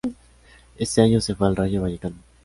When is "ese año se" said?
0.79-1.35